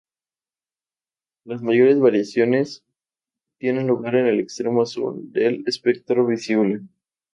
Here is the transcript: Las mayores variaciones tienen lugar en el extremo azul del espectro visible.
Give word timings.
Las 1.43 1.61
mayores 1.61 1.99
variaciones 1.99 2.83
tienen 3.59 3.85
lugar 3.85 4.15
en 4.15 4.25
el 4.25 4.39
extremo 4.39 4.81
azul 4.81 5.31
del 5.31 5.63
espectro 5.67 6.25
visible. 6.25 6.81